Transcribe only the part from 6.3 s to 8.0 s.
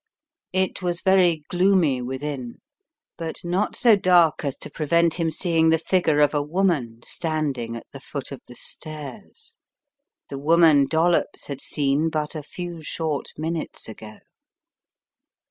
a woman, standing at the